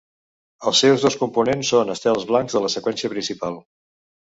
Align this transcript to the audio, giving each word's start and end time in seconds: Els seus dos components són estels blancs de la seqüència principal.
Els 0.71 0.81
seus 0.83 1.03
dos 1.07 1.19
components 1.25 1.75
són 1.75 1.95
estels 1.97 2.29
blancs 2.35 2.59
de 2.59 2.67
la 2.67 2.77
seqüència 2.79 3.17
principal. 3.17 3.65